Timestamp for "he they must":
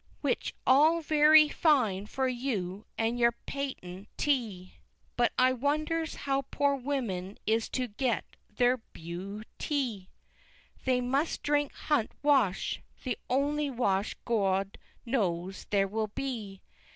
9.59-11.43